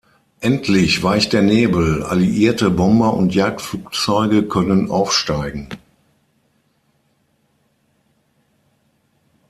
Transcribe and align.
Endlich 0.39 1.03
weicht 1.03 1.31
der 1.31 1.43
Nebel, 1.43 2.01
alliierte 2.01 2.71
Bomber 2.71 3.13
und 3.13 3.35
Jagdflugzeuge 3.35 4.47
können 4.47 4.89
aufsteigen. 4.89 5.67